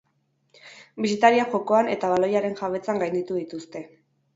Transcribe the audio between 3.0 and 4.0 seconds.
gainditu dituzte.